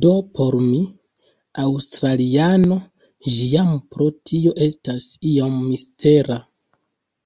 [0.00, 0.80] Do por mi,
[1.62, 2.76] aŭstraliano,
[3.36, 6.38] ĝi jam pro tio estas iom mistera.